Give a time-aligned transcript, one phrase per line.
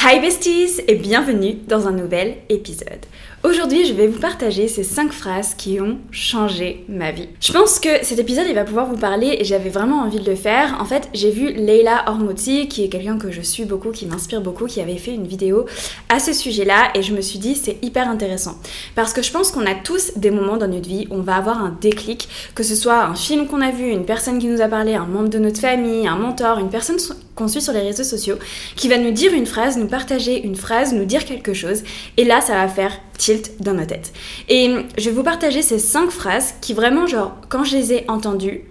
[0.00, 3.04] Hi besties et bienvenue dans un nouvel épisode.
[3.42, 7.28] Aujourd'hui, je vais vous partager ces 5 phrases qui ont changé ma vie.
[7.40, 10.28] Je pense que cet épisode, il va pouvoir vous parler et j'avais vraiment envie de
[10.28, 10.76] le faire.
[10.80, 14.40] En fait, j'ai vu Leila Hormozzi, qui est quelqu'un que je suis beaucoup, qui m'inspire
[14.40, 15.66] beaucoup, qui avait fait une vidéo
[16.08, 18.56] à ce sujet-là et je me suis dit c'est hyper intéressant.
[18.94, 21.36] Parce que je pense qu'on a tous des moments dans notre vie où on va
[21.36, 24.60] avoir un déclic, que ce soit un film qu'on a vu, une personne qui nous
[24.60, 26.98] a parlé, un membre de notre famille, un mentor, une personne
[27.34, 28.36] qu'on suit sur les réseaux sociaux,
[28.74, 31.82] qui va nous dire une phrase, nous partager une phrase, nous dire quelque chose,
[32.16, 34.12] et là ça va faire tilt dans nos têtes.
[34.48, 38.04] Et je vais vous partager ces cinq phrases qui vraiment, genre, quand je les ai
[38.08, 38.62] entendues,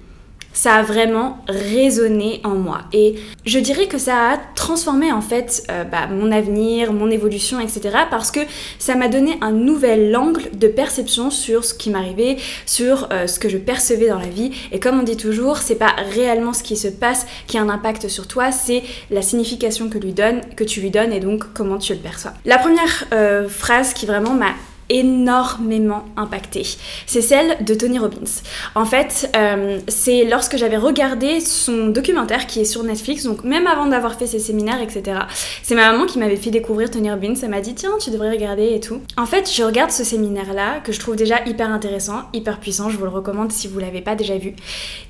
[0.58, 2.80] ça a vraiment résonné en moi.
[2.92, 3.14] Et
[3.46, 7.96] je dirais que ça a transformé en fait euh, bah, mon avenir, mon évolution, etc.
[8.10, 8.40] Parce que
[8.80, 13.38] ça m'a donné un nouvel angle de perception sur ce qui m'arrivait, sur euh, ce
[13.38, 14.52] que je percevais dans la vie.
[14.72, 17.70] Et comme on dit toujours, c'est pas réellement ce qui se passe qui a un
[17.70, 21.54] impact sur toi, c'est la signification que, lui donne, que tu lui donnes et donc
[21.54, 22.34] comment tu le perçois.
[22.46, 24.56] La première euh, phrase qui vraiment m'a
[24.90, 26.64] énormément impacté.
[27.06, 28.42] C'est celle de Tony Robbins.
[28.76, 33.68] En fait, euh, c'est lorsque j'avais regardé son documentaire qui est sur Netflix, donc même
[33.68, 35.20] avant d'avoir fait ses séminaires, etc.
[35.64, 37.34] C'est ma maman qui m'avait fait découvrir Tony Robbins.
[37.42, 39.02] Elle m'a dit tiens, tu devrais regarder et tout.
[39.18, 42.90] En fait, je regarde ce séminaire-là que je trouve déjà hyper intéressant, hyper puissant.
[42.90, 44.54] Je vous le recommande si vous l'avez pas déjà vu.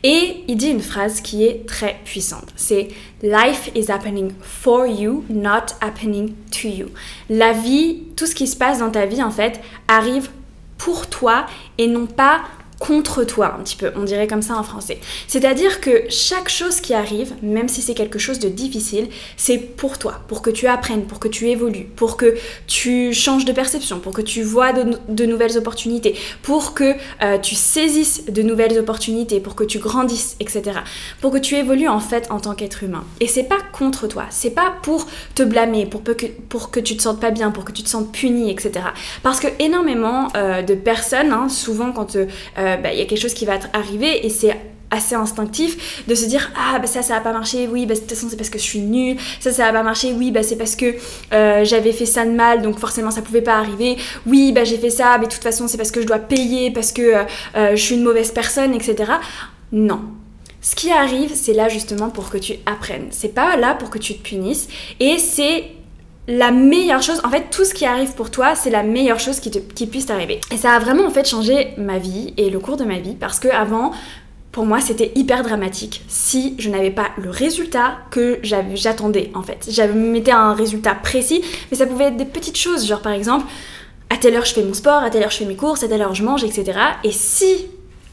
[0.03, 2.47] Et il dit une phrase qui est très puissante.
[2.55, 2.89] C'est
[3.23, 6.91] Life is happening for you, not happening to you.
[7.29, 10.29] La vie, tout ce qui se passe dans ta vie en fait, arrive
[10.77, 11.47] pour toi
[11.79, 12.41] et non pas
[12.79, 14.99] contre toi un petit peu, on dirait comme ça en français.
[15.27, 19.97] C'est-à-dire que chaque chose qui arrive, même si c'est quelque chose de difficile, c'est pour
[19.97, 22.35] toi, pour que tu apprennes, pour que tu évolues, pour que
[22.67, 27.55] tu changes de perception, pour que tu vois de, nouvelles opportunités, pour que euh, tu
[27.55, 30.79] saisisses de nouvelles opportunités, pour que tu grandisses, etc.
[31.21, 33.03] Pour que tu évolues en fait en tant qu'être humain.
[33.19, 36.95] Et c'est pas contre toi, c'est pas pour te blâmer, pour que, pour que tu
[36.95, 38.71] te sentes pas bien, pour que tu te sentes puni, etc.
[39.23, 42.25] Parce que énormément euh, de personnes, hein, souvent quand euh,
[42.67, 44.55] euh, bah, il y a quelque chose qui va arriver et c'est
[44.89, 47.99] assez instinctif de se dire ah bah ça ça a pas marché oui bah de
[47.99, 49.17] toute façon c'est parce que je suis nulle.
[49.39, 50.95] Ça ça a pas marché oui bah c'est parce que
[51.33, 53.97] euh, j'avais fait ça de mal donc forcément ça pouvait pas arriver.
[54.25, 56.71] Oui bah j'ai fait ça mais de toute façon c'est parce que je dois payer
[56.71, 57.01] parce que
[57.55, 59.11] euh, je suis une mauvaise personne etc
[59.71, 59.99] non.
[60.61, 63.07] Ce qui arrive c'est là justement pour que tu apprennes.
[63.11, 65.65] C'est pas là pour que tu te punisses et c'est
[66.27, 69.39] la meilleure chose, en fait tout ce qui arrive pour toi, c'est la meilleure chose
[69.39, 70.41] qui, qui puisse t'arriver.
[70.51, 73.15] Et ça a vraiment en fait changé ma vie et le cours de ma vie
[73.15, 73.93] parce que avant,
[74.51, 79.67] pour moi, c'était hyper dramatique si je n'avais pas le résultat que j'attendais en fait.
[79.69, 83.45] J'avais mettais un résultat précis, mais ça pouvait être des petites choses, genre par exemple,
[84.09, 85.87] à telle heure je fais mon sport, à telle heure je fais mes courses, à
[85.87, 86.77] telle heure je mange, etc.
[87.03, 87.67] Et si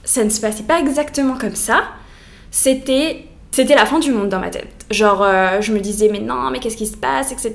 [0.05, 1.85] ça ne se passait pas exactement comme ça,
[2.51, 3.25] c'était
[3.55, 4.67] c'était la fin du monde dans ma tête.
[4.91, 7.53] Genre, euh, je me disais, mais non, mais qu'est-ce qui se passe, etc.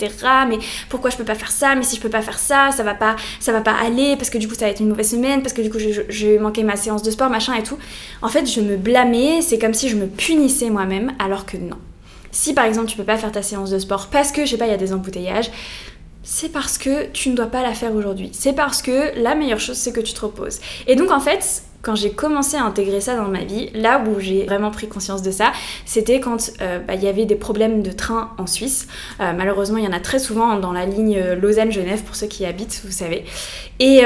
[0.48, 2.84] Mais pourquoi je peux pas faire ça Mais si je peux pas faire ça, ça
[2.84, 5.12] va pas, ça va pas aller, parce que du coup, ça va être une mauvaise
[5.12, 7.78] semaine, parce que du coup, je manqué ma séance de sport, machin et tout.
[8.22, 11.78] En fait, je me blâmais, c'est comme si je me punissais moi-même, alors que non.
[12.31, 14.58] Si par exemple, tu peux pas faire ta séance de sport parce que, je sais
[14.58, 15.52] pas, il y a des embouteillages,
[16.24, 18.30] c'est parce que tu ne dois pas la faire aujourd'hui.
[18.31, 20.60] C'est parce que la meilleure chose, c'est que tu te reposes.
[20.88, 24.20] Et donc, en fait, quand j'ai commencé à intégrer ça dans ma vie, là où
[24.20, 25.52] j'ai vraiment pris conscience de ça,
[25.86, 28.88] c'était quand euh, bah, il y avait des problèmes de train en Suisse.
[29.20, 32.28] Euh, malheureusement, il y en a très souvent dans la ligne euh, Lausanne-Genève, pour ceux
[32.28, 33.24] qui y habitent, vous savez.
[33.80, 34.02] Et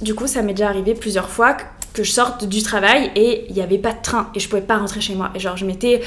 [0.00, 1.56] du coup, ça m'est déjà arrivé plusieurs fois
[1.92, 4.62] que je sorte du travail et il n'y avait pas de train et je pouvais
[4.62, 5.30] pas rentrer chez moi.
[5.34, 6.00] Et genre, je mettais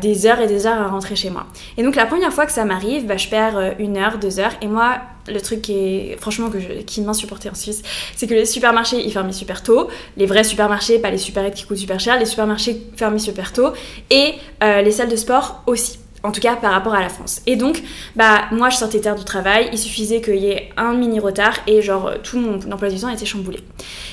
[0.00, 1.46] des heures et des heures à rentrer chez moi.
[1.76, 4.52] Et donc, la première fois que ça m'arrive, bah, je perds une heure, deux heures.
[4.62, 7.82] Et moi, le truc qui est franchement que je, qui m'insupportait en Suisse,
[8.14, 11.64] c'est que les supermarchés ils fermaient super tôt, les vrais supermarchés, pas les supérettes qui
[11.64, 13.72] coûtent super cher, les supermarchés fermaient super tôt
[14.10, 15.98] et euh, les salles de sport aussi.
[16.22, 17.40] En tout cas par rapport à la France.
[17.46, 17.82] Et donc,
[18.16, 21.54] bah moi je sortais tard du travail, il suffisait qu'il y ait un mini retard
[21.66, 23.60] et genre tout mon emploi du temps était chamboulé.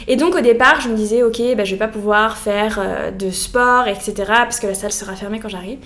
[0.07, 3.11] Et donc au départ je me disais ok bah je vais pas pouvoir faire euh,
[3.11, 5.79] de sport etc parce que la salle sera fermée quand j'arrive.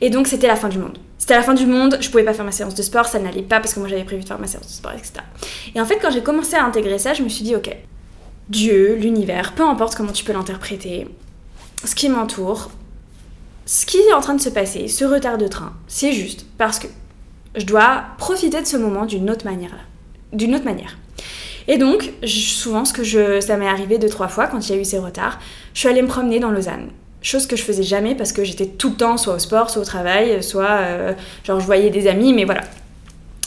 [0.00, 0.98] Et donc c'était la fin du monde.
[1.18, 3.42] C'était la fin du monde, je pouvais pas faire ma séance de sport, ça n'allait
[3.42, 5.12] pas parce que moi j'avais prévu de faire ma séance de sport etc.
[5.74, 7.74] Et en fait quand j'ai commencé à intégrer ça je me suis dit ok
[8.50, 11.08] Dieu, l'univers, peu importe comment tu peux l'interpréter,
[11.82, 12.70] ce qui m'entoure,
[13.66, 16.78] ce qui est en train de se passer, ce retard de train, c'est juste parce
[16.78, 16.86] que
[17.56, 19.74] je dois profiter de ce moment d'une autre manière.
[20.32, 20.96] D'une autre manière.
[21.66, 24.78] Et donc, souvent, ce que je, ça m'est arrivé deux, trois fois quand il y
[24.78, 25.38] a eu ces retards,
[25.72, 26.88] je suis allée me promener dans Lausanne.
[27.22, 29.80] Chose que je faisais jamais parce que j'étais tout le temps soit au sport, soit
[29.80, 31.14] au travail, soit euh,
[31.44, 32.60] genre je voyais des amis, mais voilà.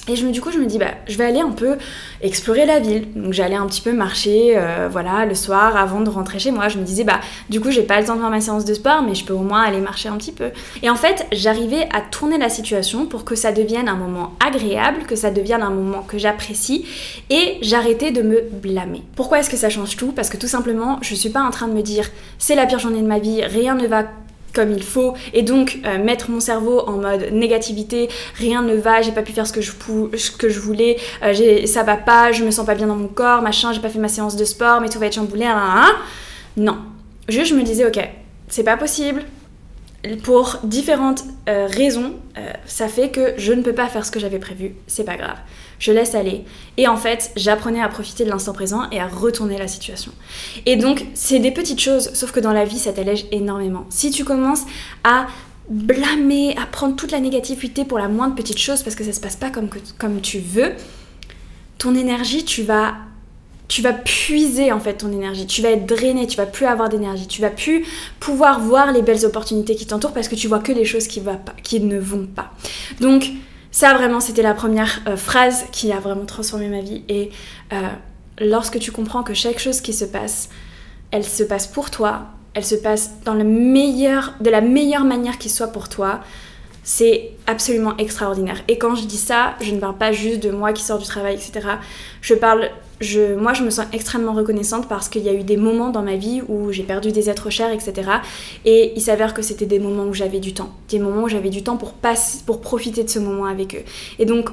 [0.08, 1.78] Et du coup, je me dis, bah, je vais aller un peu
[2.22, 3.08] explorer la ville.
[3.14, 6.70] Donc, j'allais un petit peu marcher, euh, voilà, le soir avant de rentrer chez moi.
[6.70, 7.20] Je me disais, bah,
[7.50, 9.34] du coup, j'ai pas le temps de faire ma séance de sport, mais je peux
[9.34, 10.52] au moins aller marcher un petit peu.
[10.82, 15.04] Et en fait, j'arrivais à tourner la situation pour que ça devienne un moment agréable,
[15.08, 16.86] que ça devienne un moment que j'apprécie,
[17.30, 19.04] et j'arrêtais de me blâmer.
[19.16, 20.14] Pourquoi est-ce que ça change tout?
[20.14, 22.80] Parce que tout simplement, je suis pas en train de me dire, c'est la pire
[22.80, 24.04] journée de ma vie, rien ne va
[24.58, 29.04] comme il faut et donc euh, mettre mon cerveau en mode négativité, rien ne va,
[29.04, 29.72] j'ai pas pu faire ce que je,
[30.18, 33.08] ce que je voulais, euh, ça va pas, je me sens pas bien dans mon
[33.08, 35.56] corps, machin, j'ai pas fait ma séance de sport, mais tout va être chamboulé, hein,
[35.56, 35.96] hein, hein.
[36.58, 36.78] non.
[37.30, 38.00] Juste je me disais ok,
[38.48, 39.24] c'est pas possible,
[40.16, 42.14] pour différentes euh, raisons,
[42.66, 45.38] ça fait que je ne peux pas faire ce que j'avais prévu, c'est pas grave
[45.80, 46.44] je laisse aller.
[46.78, 50.12] Et en fait, j'apprenais à profiter de l'instant présent et à retourner la situation.
[50.66, 53.86] Et donc, c'est des petites choses, sauf que dans la vie, ça t'allège énormément.
[53.90, 54.64] Si tu commences
[55.04, 55.28] à
[55.70, 59.20] blâmer, à prendre toute la négativité pour la moindre petite chose parce que ça se
[59.20, 60.74] passe pas comme, comme tu veux,
[61.78, 62.96] ton énergie, tu vas
[63.68, 66.90] tu vas puiser en fait ton énergie, tu vas être drainé, tu vas plus avoir
[66.90, 67.86] d'énergie, tu vas plus
[68.20, 71.22] pouvoir voir les belles opportunités qui t'entourent parce que tu vois que les choses qui,
[71.22, 72.52] ne vont pas.
[73.02, 73.30] Donc
[73.72, 77.04] ça, vraiment, c'était la première euh, phrase qui a vraiment transformé ma vie.
[77.10, 77.30] Et
[77.74, 77.90] euh,
[78.40, 80.50] lorsque tu comprends que chaque chose qui se passe,
[81.12, 85.38] elle se passe pour toi, elle se passe dans le meilleur, de la meilleure manière
[85.38, 86.22] qui soit pour toi,
[86.84, 88.64] c'est absolument extraordinaire.
[88.70, 91.06] Et quand je dis ça, je ne parle pas juste de moi qui sors du
[91.06, 91.68] travail, etc.
[92.22, 92.70] Je parle,
[93.38, 96.16] moi je me sens extrêmement reconnaissante parce qu'il y a eu des moments dans ma
[96.16, 98.10] vie où j'ai perdu des êtres chers, etc.
[98.66, 100.72] Et il s'avère que c'était des moments où j'avais du temps.
[100.90, 103.84] Des moments où j'avais du temps pour, passer, pour profiter de ce moment avec eux.
[104.20, 104.50] Et donc,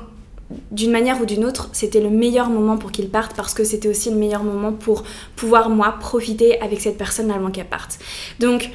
[0.70, 3.88] d'une manière ou d'une autre, c'était le meilleur moment pour qu'ils partent parce que c'était
[3.88, 5.04] aussi le meilleur moment pour
[5.36, 7.98] pouvoir, moi, profiter avec cette personne avant qu'elle parte.
[8.40, 8.70] Donc,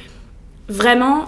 [0.68, 1.26] vraiment,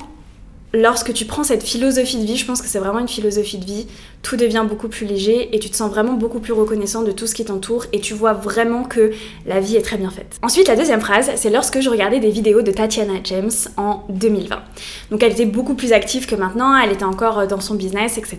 [0.72, 3.64] lorsque tu prends cette philosophie de vie, je pense que c'est vraiment une philosophie de
[3.64, 3.86] vie,
[4.22, 7.26] tout devient beaucoup plus léger et tu te sens vraiment beaucoup plus reconnaissant de tout
[7.26, 9.12] ce qui t'entoure et tu vois vraiment que
[9.46, 10.38] la vie est très bien faite.
[10.42, 14.62] Ensuite, la deuxième phrase, c'est lorsque je regardais des vidéos de Tatiana James en 2020.
[15.10, 18.38] Donc elle était beaucoup plus active que maintenant, elle était encore dans son business, etc.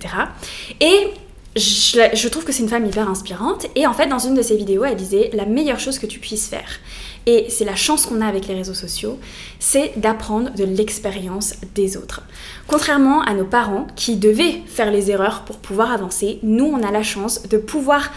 [0.81, 1.07] Et
[1.55, 4.41] je, je trouve que c'est une femme hyper inspirante et en fait dans une de
[4.41, 6.79] ses vidéos elle disait la meilleure chose que tu puisses faire
[7.25, 9.19] et c'est la chance qu'on a avec les réseaux sociaux,
[9.59, 12.21] c'est d'apprendre de l'expérience des autres.
[12.67, 16.91] Contrairement à nos parents qui devaient faire les erreurs pour pouvoir avancer, nous on a
[16.91, 18.11] la chance de pouvoir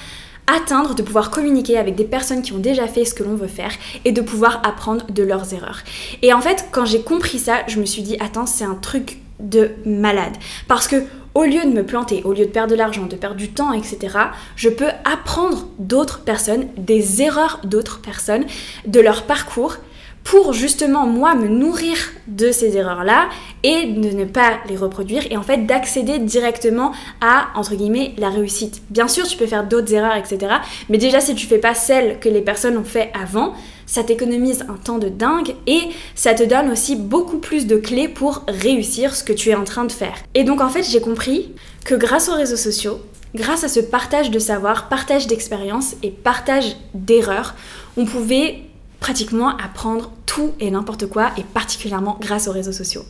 [0.46, 3.48] atteindre, de pouvoir communiquer avec des personnes qui ont déjà fait ce que l'on veut
[3.48, 3.72] faire
[4.04, 5.80] et de pouvoir apprendre de leurs erreurs.
[6.22, 9.18] Et en fait, quand j'ai compris ça, je me suis dit, attends, c'est un truc
[9.40, 10.32] de malade.
[10.68, 11.02] Parce que
[11.36, 13.74] au lieu de me planter, au lieu de perdre de l'argent, de perdre du temps,
[13.74, 14.16] etc.,
[14.56, 18.46] je peux apprendre d'autres personnes, des erreurs d'autres personnes,
[18.86, 19.76] de leur parcours,
[20.26, 21.96] pour justement moi me nourrir
[22.26, 23.28] de ces erreurs-là
[23.62, 26.90] et de ne pas les reproduire et en fait d'accéder directement
[27.20, 28.82] à entre guillemets la réussite.
[28.90, 30.56] Bien sûr, tu peux faire d'autres erreurs, etc.
[30.88, 33.54] Mais déjà si tu fais pas celles que les personnes ont fait avant,
[33.86, 35.80] ça t'économise un temps de dingue et
[36.16, 39.64] ça te donne aussi beaucoup plus de clés pour réussir ce que tu es en
[39.64, 40.16] train de faire.
[40.34, 41.52] Et donc en fait, j'ai compris
[41.84, 42.98] que grâce aux réseaux sociaux,
[43.36, 47.54] grâce à ce partage de savoir, partage d'expérience et partage d'erreurs,
[47.96, 48.64] on pouvait
[49.06, 53.04] pratiquement apprendre tout et n'importe quoi et particulièrement grâce aux réseaux sociaux.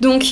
[0.00, 0.24] Donc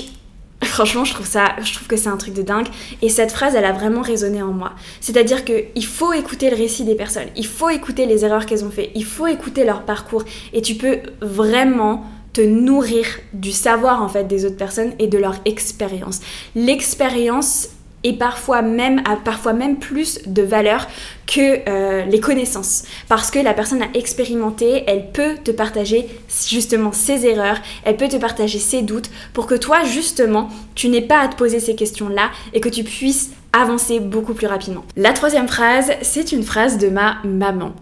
[0.62, 2.66] Franchement, je trouve ça, je trouve que c'est un truc de dingue.
[3.02, 4.72] Et cette phrase, elle a vraiment résonné en moi.
[5.00, 8.70] C'est-à-dire qu'il faut écouter le récit des personnes, il faut écouter les erreurs qu'elles ont
[8.70, 10.24] fait, il faut écouter leur parcours,
[10.54, 15.18] et tu peux vraiment te nourrir du savoir en fait des autres personnes et de
[15.18, 16.20] leur expérience.
[16.54, 17.68] L'expérience
[18.06, 20.86] et parfois même parfois même plus de valeur
[21.26, 26.06] que euh, les connaissances parce que la personne a expérimenté, elle peut te partager
[26.48, 31.02] justement ses erreurs, elle peut te partager ses doutes pour que toi justement tu n'aies
[31.02, 34.84] pas à te poser ces questions-là et que tu puisses avancer beaucoup plus rapidement.
[34.96, 37.72] La troisième phrase, c'est une phrase de ma maman.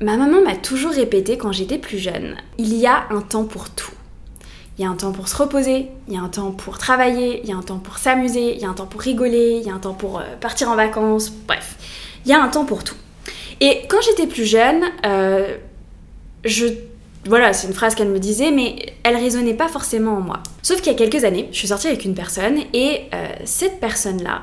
[0.00, 3.68] Ma maman m'a toujours répété quand j'étais plus jeune, il y a un temps pour
[3.68, 3.92] tout.
[4.78, 7.40] Il y a un temps pour se reposer, il y a un temps pour travailler,
[7.44, 9.66] il y a un temps pour s'amuser, il y a un temps pour rigoler, il
[9.66, 11.76] y a un temps pour euh, partir en vacances, bref,
[12.24, 12.96] il y a un temps pour tout.
[13.60, 15.56] Et quand j'étais plus jeune, euh,
[16.44, 16.66] je...
[17.26, 20.42] Voilà, c'est une phrase qu'elle me disait, mais elle résonnait pas forcément en moi.
[20.60, 23.80] Sauf qu'il y a quelques années, je suis sortie avec une personne et euh, cette
[23.80, 24.42] personne-là,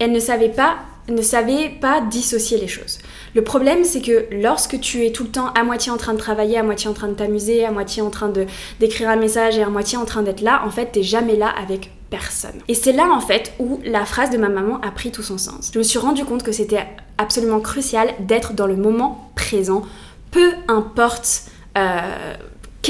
[0.00, 2.98] elle ne savait pas ne savait pas dissocier les choses.
[3.34, 6.18] Le problème, c'est que lorsque tu es tout le temps à moitié en train de
[6.18, 8.32] travailler, à moitié en train de t'amuser, à moitié en train
[8.80, 11.48] d'écrire un message et à moitié en train d'être là, en fait, t'es jamais là
[11.48, 12.60] avec personne.
[12.68, 15.38] Et c'est là, en fait, où la phrase de ma maman a pris tout son
[15.38, 15.70] sens.
[15.72, 16.86] Je me suis rendu compte que c'était
[17.18, 19.82] absolument crucial d'être dans le moment présent,
[20.30, 21.44] peu importe.
[21.78, 22.34] Euh,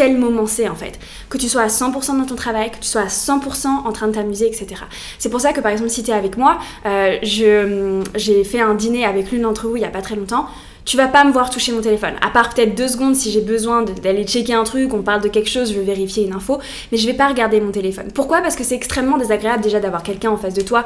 [0.09, 0.99] moment c'est en fait.
[1.29, 4.09] Que tu sois à 100% dans ton travail, que tu sois à 100% en train
[4.09, 4.83] de t'amuser, etc.
[5.19, 8.75] C'est pour ça que par exemple si tu es avec moi, euh, j'ai fait un
[8.75, 10.47] dîner avec l'une d'entre vous il y a pas très longtemps
[10.85, 12.15] tu vas pas me voir toucher mon téléphone.
[12.21, 15.29] À part peut-être deux secondes si j'ai besoin d'aller checker un truc, on parle de
[15.29, 16.59] quelque chose, je veux vérifier une info,
[16.91, 18.09] mais je vais pas regarder mon téléphone.
[18.15, 18.41] Pourquoi?
[18.41, 20.85] Parce que c'est extrêmement désagréable déjà d'avoir quelqu'un en face de toi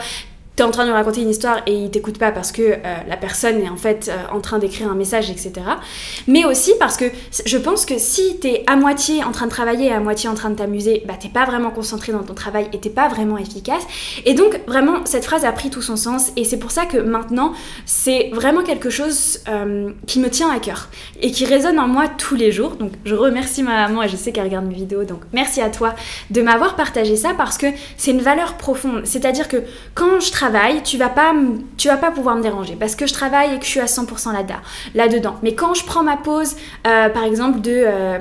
[0.56, 3.16] t'es en train de raconter une histoire et il t'écoute pas parce que euh, la
[3.16, 5.52] personne est en fait euh, en train d'écrire un message, etc.
[6.28, 7.06] Mais aussi parce que
[7.44, 10.34] je pense que si t'es à moitié en train de travailler et à moitié en
[10.34, 13.36] train de t'amuser, bah t'es pas vraiment concentré dans ton travail et t'es pas vraiment
[13.36, 13.82] efficace.
[14.24, 16.98] Et donc vraiment cette phrase a pris tout son sens et c'est pour ça que
[16.98, 17.52] maintenant
[17.84, 20.88] c'est vraiment quelque chose euh, qui me tient à cœur
[21.20, 22.76] et qui résonne en moi tous les jours.
[22.76, 25.68] Donc je remercie ma maman et je sais qu'elle regarde mes vidéos, donc merci à
[25.68, 25.94] toi
[26.30, 29.02] de m'avoir partagé ça parce que c'est une valeur profonde.
[29.04, 29.64] C'est-à-dire que
[29.96, 30.43] quand je travaille
[30.84, 33.86] tu vas pas, pouvoir me déranger parce que je travaille et que je suis à
[33.86, 34.54] 100% là-dedans.
[34.94, 35.36] Là-dedans.
[35.42, 38.18] Mais quand je prends ma pause, euh, par exemple de euh,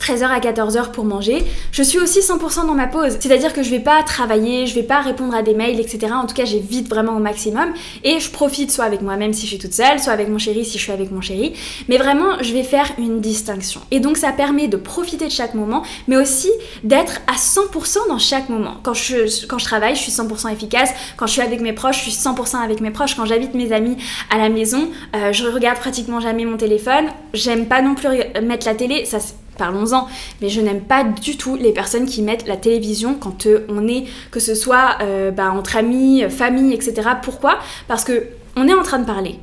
[0.00, 3.16] 13h à 14h pour manger, je suis aussi 100% dans ma pause.
[3.20, 6.12] C'est-à-dire que je vais pas travailler, je vais pas répondre à des mails, etc.
[6.12, 7.72] En tout cas, j'évite vraiment au maximum
[8.02, 10.64] et je profite soit avec moi-même si je suis toute seule, soit avec mon chéri
[10.64, 11.54] si je suis avec mon chéri.
[11.88, 13.80] Mais vraiment, je vais faire une distinction.
[13.90, 16.50] Et donc, ça permet de profiter de chaque moment, mais aussi
[16.82, 18.76] d'être à 100% dans chaque moment.
[18.82, 20.90] Quand je, quand je travaille, je suis 100% efficace.
[21.16, 23.14] Quand je suis avec mes proches, je suis 100% avec mes proches.
[23.14, 23.96] Quand j'habite mes amis
[24.30, 27.06] à la maison, euh, je regarde pratiquement jamais mon téléphone.
[27.32, 28.08] J'aime pas non plus
[28.42, 29.04] mettre la télé.
[29.04, 29.18] Ça,
[29.56, 30.08] parlons-en.
[30.40, 33.86] Mais je n'aime pas du tout les personnes qui mettent la télévision quand euh, on
[33.88, 37.10] est, que ce soit euh, bah, entre amis, famille, etc.
[37.22, 37.58] Pourquoi?
[37.88, 39.38] Parce que on est en train de parler.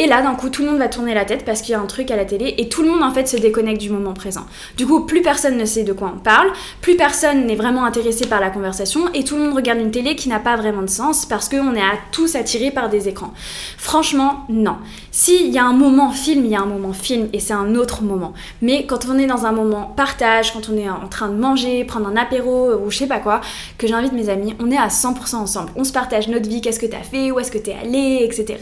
[0.00, 1.80] Et là, d'un coup, tout le monde va tourner la tête parce qu'il y a
[1.80, 4.14] un truc à la télé et tout le monde en fait se déconnecte du moment
[4.14, 4.46] présent.
[4.76, 8.26] Du coup, plus personne ne sait de quoi on parle, plus personne n'est vraiment intéressé
[8.28, 10.88] par la conversation et tout le monde regarde une télé qui n'a pas vraiment de
[10.88, 13.34] sens parce qu'on est à tous attirés par des écrans.
[13.76, 14.76] Franchement, non.
[15.10, 17.74] S'il y a un moment film, il y a un moment film et c'est un
[17.74, 18.34] autre moment.
[18.62, 21.82] Mais quand on est dans un moment partage, quand on est en train de manger,
[21.82, 23.40] prendre un apéro ou je sais pas quoi,
[23.78, 25.72] que j'invite mes amis, on est à 100% ensemble.
[25.74, 28.58] On se partage notre vie, qu'est-ce que t'as fait, où est-ce que t'es allé, etc.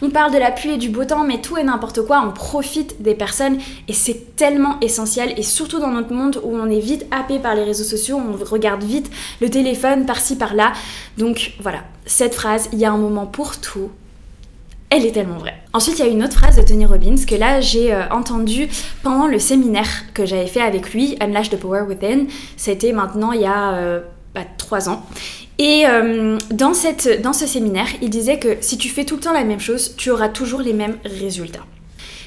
[0.00, 3.02] On parle de la pluie du beau temps, mais tout et n'importe quoi, on profite
[3.02, 3.58] des personnes
[3.88, 7.54] et c'est tellement essentiel et surtout dans notre monde où on est vite happé par
[7.54, 9.10] les réseaux sociaux, on regarde vite
[9.40, 10.72] le téléphone par-ci par-là.
[11.18, 13.90] Donc voilà, cette phrase, il y a un moment pour tout
[14.90, 15.54] elle est tellement vraie.
[15.72, 18.68] Ensuite, il y a une autre phrase de Tony Robbins que là j'ai euh, entendu
[19.04, 22.26] pendant le séminaire que j'avais fait avec lui, Unlash the Power Within.
[22.56, 24.00] C'était maintenant il y a euh,
[24.34, 25.06] bah, trois ans.
[25.60, 29.44] Et euh, dans, ce séminaire, il disait que si tu fais tout le temps la
[29.44, 31.66] même chose, tu auras toujours les mêmes résultats.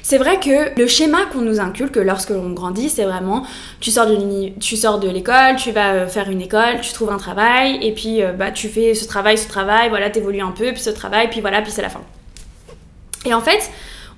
[0.04, 3.44] C'est vrai que le schéma qu'on nous inculque lorsque l'on grandit, c'est vraiment
[3.80, 8.20] tu sors de l'école, tu vas faire une école, tu trouves un travail et puis
[8.38, 11.40] bah tu fais ce travail, ce travail, voilà, t'évolues un peu, puis ce travail, puis
[11.40, 12.02] voilà, puis c'est la fin.
[13.24, 13.68] Et en fait,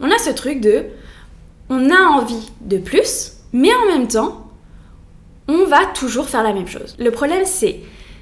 [0.00, 0.84] on a ce truc de,
[1.70, 4.50] on a envie de plus, mais en même temps,
[5.48, 6.96] on va toujours faire la même chose.
[6.98, 7.80] Le problème, c'est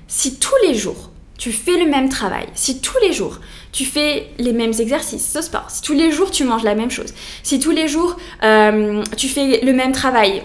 [0.08, 3.40] si tous les jours, tu fais le même travail, si tous les jours
[3.72, 6.90] tu fais les mêmes exercices au sport, si tous les jours tu manges la même
[6.90, 10.42] chose, si tous les jours euh, tu fais le même travail,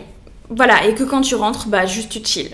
[0.50, 2.50] voilà, et que quand tu rentres, bah juste tu chill.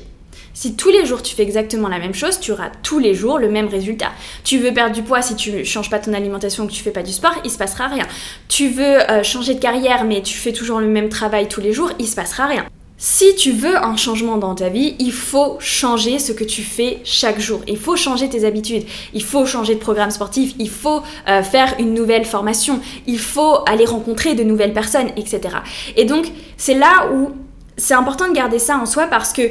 [0.54, 3.40] Si tous les jours tu fais exactement la même chose, tu auras tous les jours
[3.40, 4.12] le même résultat.
[4.44, 6.92] Tu veux perdre du poids si tu changes pas ton alimentation ou que tu fais
[6.92, 8.06] pas du sport, il se passera rien.
[8.48, 11.74] Tu veux euh, changer de carrière mais tu fais toujours le même travail tous les
[11.74, 12.66] jours, il se passera rien.
[12.98, 17.02] Si tu veux un changement dans ta vie, il faut changer ce que tu fais
[17.04, 17.60] chaque jour.
[17.68, 18.86] Il faut changer tes habitudes.
[19.14, 20.54] Il faut changer de programme sportif.
[20.60, 22.80] Il faut euh, faire une nouvelle formation.
[23.06, 25.58] Il faut aller rencontrer de nouvelles personnes, etc.
[25.98, 27.32] Et donc, c'est là où
[27.76, 29.42] c'est important de garder ça en soi parce que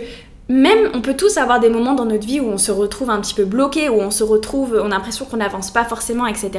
[0.48, 3.20] même on peut tous avoir des moments dans notre vie où on se retrouve un
[3.20, 6.50] petit peu bloqué, où on se retrouve, on a l'impression qu'on n'avance pas forcément, etc.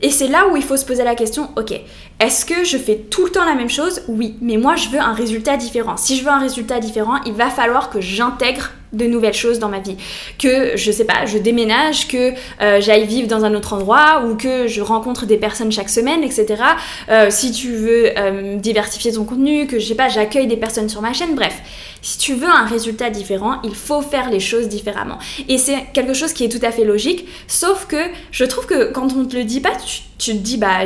[0.00, 1.72] Et c'est là où il faut se poser la question, ok,
[2.20, 4.02] est-ce que je fais tout le temps la même chose?
[4.08, 5.96] Oui, mais moi je veux un résultat différent.
[5.96, 9.68] Si je veux un résultat différent, il va falloir que j'intègre de nouvelles choses dans
[9.68, 9.96] ma vie.
[10.38, 14.34] Que, je sais pas, je déménage, que euh, j'aille vivre dans un autre endroit ou
[14.34, 16.62] que je rencontre des personnes chaque semaine, etc.
[17.08, 20.88] Euh, si tu veux euh, diversifier ton contenu, que, je sais pas, j'accueille des personnes
[20.88, 21.54] sur ma chaîne, bref.
[22.00, 25.18] Si tu veux un résultat différent, il faut faire les choses différemment.
[25.48, 27.96] Et c'est quelque chose qui est tout à fait logique, sauf que
[28.30, 29.72] je trouve que quand on te le dit pas,
[30.18, 30.80] tu, te dis, bah,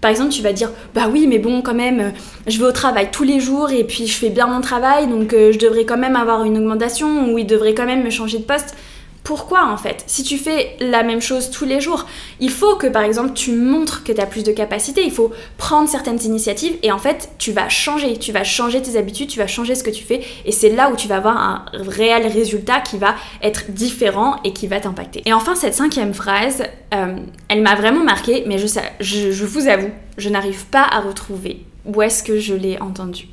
[0.00, 2.12] par exemple, tu vas dire, bah oui, mais bon, quand même,
[2.46, 5.32] je vais au travail tous les jours et puis je fais bien mon travail, donc
[5.32, 8.38] euh, je devrais quand même avoir une augmentation ou il devrait quand même me changer
[8.38, 8.76] de poste.
[9.24, 10.04] Pourquoi en fait?
[10.06, 12.04] Si tu fais la même chose tous les jours,
[12.40, 15.32] il faut que par exemple tu montres que tu as plus de capacité, il faut
[15.56, 19.38] prendre certaines initiatives et en fait tu vas changer, tu vas changer tes habitudes, tu
[19.38, 22.26] vas changer ce que tu fais et c'est là où tu vas avoir un réel
[22.26, 25.22] résultat qui va être différent et qui va t'impacter.
[25.24, 26.62] Et enfin cette cinquième phrase,
[26.92, 27.16] euh,
[27.48, 32.22] elle m'a vraiment marqué mais je, vous avoue, je n'arrive pas à retrouver où est-ce
[32.22, 33.28] que je l'ai entendue.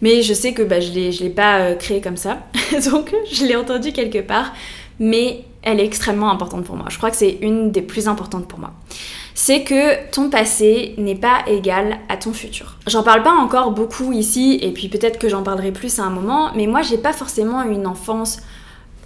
[0.00, 2.38] Mais je sais que bah, je ne l'ai pas euh, créée comme ça,
[2.90, 4.52] donc je l'ai entendue quelque part,
[4.98, 6.86] mais elle est extrêmement importante pour moi.
[6.88, 8.72] Je crois que c'est une des plus importantes pour moi.
[9.34, 12.76] C'est que ton passé n'est pas égal à ton futur.
[12.86, 16.10] J'en parle pas encore beaucoup ici, et puis peut-être que j'en parlerai plus à un
[16.10, 18.38] moment, mais moi j'ai pas forcément une enfance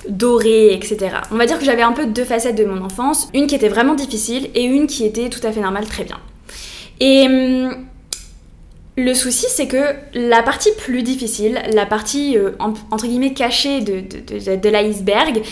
[0.09, 1.17] dorée, etc.
[1.31, 3.69] On va dire que j'avais un peu deux facettes de mon enfance, une qui était
[3.69, 6.19] vraiment difficile et une qui était tout à fait normale, très bien.
[7.01, 7.87] Et hum,
[8.97, 14.01] le souci, c'est que la partie plus difficile, la partie euh, entre guillemets cachée de,
[14.01, 15.43] de l'iceberg,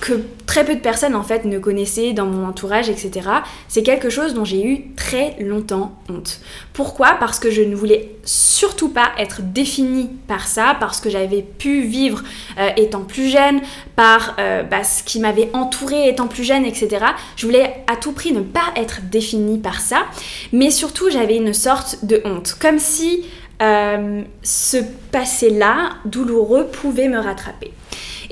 [0.00, 0.14] que
[0.46, 3.28] très peu de personnes en fait ne connaissaient dans mon entourage, etc.
[3.68, 6.40] C'est quelque chose dont j'ai eu très longtemps honte.
[6.72, 7.16] Pourquoi?
[7.20, 11.82] Parce que je ne voulais surtout pas être définie par ça, parce que j'avais pu
[11.82, 12.22] vivre
[12.58, 13.60] euh, étant plus jeune,
[13.94, 17.04] par euh, bah, ce qui m'avait entouré étant plus jeune, etc.
[17.36, 20.06] Je voulais à tout prix ne pas être définie par ça,
[20.52, 23.24] mais surtout j'avais une sorte de honte, comme si
[23.62, 24.78] euh, ce
[25.12, 27.72] passé-là douloureux pouvait me rattraper.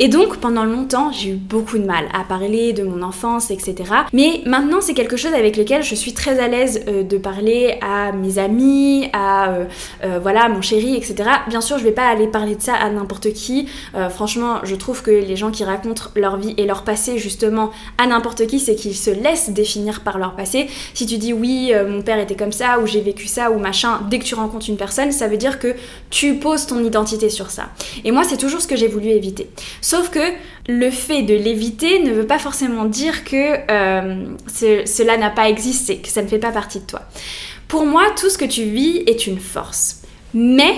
[0.00, 3.74] Et donc pendant longtemps, j'ai eu beaucoup de mal à parler de mon enfance, etc.
[4.12, 7.78] Mais maintenant, c'est quelque chose avec lequel je suis très à l'aise euh, de parler
[7.82, 9.64] à mes amis, à euh,
[10.04, 11.28] euh, voilà mon chéri, etc.
[11.48, 13.68] Bien sûr, je vais pas aller parler de ça à n'importe qui.
[14.10, 18.06] franchement, je trouve que les gens qui racontent leur vie et leur passé justement à
[18.06, 20.68] n'importe qui, c'est qu'ils se laissent définir par leur passé.
[20.94, 24.00] Si tu dis oui, mon père était comme ça, ou j'ai vécu ça, ou machin,
[24.08, 25.74] dès que tu rencontres une personne, ça veut dire que
[26.10, 27.70] tu poses ton identité sur ça.
[28.04, 29.48] Et moi, c'est toujours ce que j'ai voulu éviter.
[29.88, 30.18] Sauf que
[30.66, 34.26] le fait de l'éviter ne veut pas forcément dire que euh,
[34.84, 37.00] cela n'a pas existé, que ça ne fait pas partie de toi.
[37.68, 40.02] Pour moi, tout ce que tu vis est une force.
[40.34, 40.74] Mais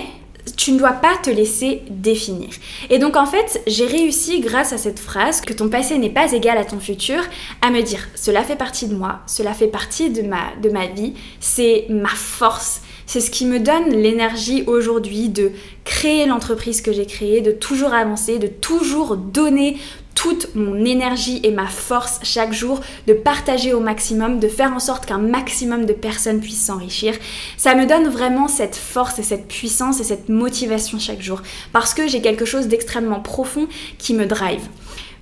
[0.55, 2.51] tu ne dois pas te laisser définir.
[2.89, 6.31] Et donc en fait, j'ai réussi grâce à cette phrase que ton passé n'est pas
[6.31, 7.21] égal à ton futur
[7.61, 10.87] à me dire cela fait partie de moi, cela fait partie de ma, de ma
[10.87, 12.79] vie, c'est ma force,
[13.11, 15.51] c'est ce qui me donne l'énergie aujourd'hui de
[15.83, 19.75] créer l'entreprise que j'ai créée, de toujours avancer, de toujours donner
[20.15, 24.79] toute mon énergie et ma force chaque jour, de partager au maximum, de faire en
[24.79, 27.13] sorte qu'un maximum de personnes puissent s'enrichir.
[27.57, 31.41] Ça me donne vraiment cette force et cette puissance et cette motivation chaque jour
[31.73, 34.69] parce que j'ai quelque chose d'extrêmement profond qui me drive.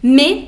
[0.03, 0.43] Mais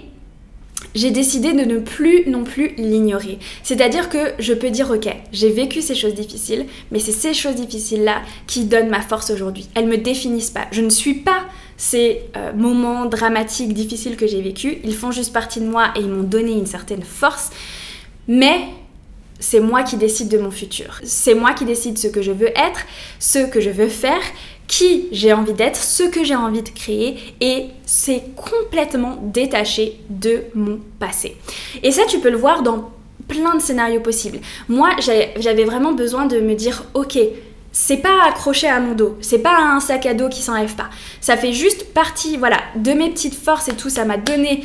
[0.96, 3.40] j'ai décidé de ne plus non plus l'ignorer.
[3.64, 7.56] C'est-à-dire que je peux dire ok, j'ai vécu ces choses difficiles, mais c'est ces choses
[7.56, 9.68] difficiles-là qui donnent ma force aujourd'hui.
[9.76, 10.68] Elles me définissent pas.
[10.72, 11.46] Je ne suis pas
[11.78, 14.78] ces euh, moments dramatiques, difficiles que j'ai vécus.
[14.84, 17.50] Ils font juste partie de moi et ils m'ont donné une certaine force.
[18.28, 18.68] Mais
[19.40, 21.00] c'est moi qui décide de mon futur.
[21.04, 22.82] C'est moi qui décide ce que je veux être,
[23.20, 24.22] ce que je veux faire
[24.72, 30.44] qui j'ai envie d'être, ce que j'ai envie de créer et c'est complètement détaché de
[30.56, 31.36] mon passé.
[31.84, 32.90] Et ça, tu peux le voir dans
[33.28, 34.40] plein de scénarios possibles.
[34.70, 37.20] Moi, j'avais vraiment besoin de me dire, ok,
[37.74, 40.90] c'est pas accroché à mon dos, c'est pas un sac à dos qui s'enlève pas.
[41.20, 43.90] Ça fait juste partie, voilà, de mes petites forces et tout.
[43.90, 44.64] Ça m'a donné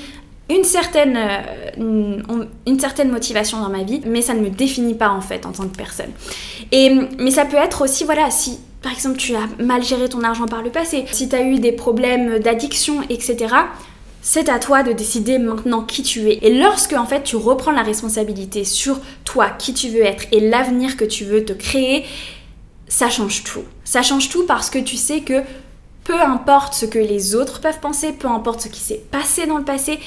[0.48, 2.18] une certaine, euh,
[2.66, 5.52] une, certaine motivation dans ma vie, mais ça ne me définit pas en fait en
[5.52, 6.10] tant que personne.
[6.70, 10.22] Et, mais ça peut être aussi, voilà, si par exemple tu as mal géré ton
[10.22, 13.54] argent par le passé, si tu as eu des problèmes d'addiction, etc.,
[14.22, 16.38] c'est à toi de décider maintenant qui tu es.
[16.42, 20.40] Et lorsque en fait tu reprends la responsabilité sur toi, qui tu veux être et
[20.40, 22.04] l'avenir que tu veux te créer,
[22.88, 23.64] ça change tout.
[23.84, 25.42] Ça change tout parce que tu sais que
[26.06, 29.58] peu importe ce que les autres peuvent penser, peu importe ce qui s'est passé dans
[29.58, 29.98] le passé,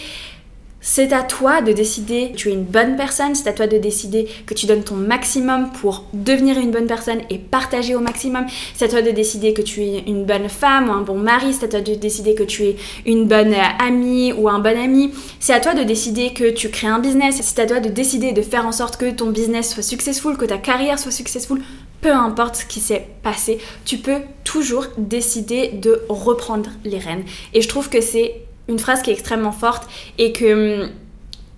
[0.82, 3.78] c'est à toi de décider que tu es une bonne personne, c'est à toi de
[3.78, 8.46] décider que tu donnes ton maximum pour devenir une bonne personne et partager au maximum.
[8.74, 11.54] C'est à toi de décider que tu es une bonne femme ou un bon mari,
[11.54, 15.12] c'est à toi de décider que tu es une bonne amie ou un bon ami.
[15.40, 18.32] C'est à toi de décider que tu crées un business, c'est à toi de décider
[18.32, 21.62] de faire en sorte que ton business soit successful, que ta carrière soit successful.
[22.02, 27.26] Peu importe ce qui s'est passé, tu peux toujours décider de reprendre les rênes.
[27.54, 30.90] Et je trouve que c'est une phrase qui est extrêmement forte et que hum,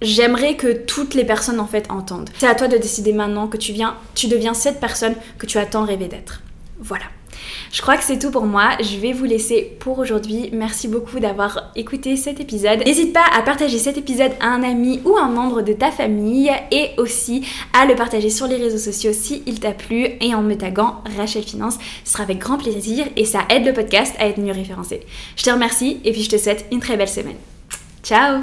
[0.02, 2.30] j'aimerais que toutes les personnes en fait entendent.
[2.40, 5.60] C'est à toi de décider maintenant que tu viens, tu deviens cette personne que tu
[5.60, 6.42] as tant rêvé d'être.
[6.80, 7.06] Voilà.
[7.72, 8.72] Je crois que c'est tout pour moi.
[8.80, 10.50] Je vais vous laisser pour aujourd'hui.
[10.54, 12.86] Merci beaucoup d'avoir écouté cet épisode.
[12.86, 16.52] N'hésite pas à partager cet épisode à un ami ou un membre de ta famille
[16.72, 20.42] et aussi à le partager sur les réseaux sociaux si il t'a plu et en
[20.42, 21.78] me taguant Rachel Finance.
[22.04, 25.02] Ce sera avec grand plaisir et ça aide le podcast à être mieux référencé.
[25.36, 27.38] Je te remercie et puis je te souhaite une très belle semaine.
[28.04, 28.40] Ciao